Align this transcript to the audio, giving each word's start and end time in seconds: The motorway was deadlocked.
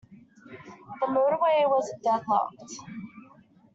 The 0.99 1.05
motorway 1.05 1.69
was 1.69 1.93
deadlocked. 2.03 2.73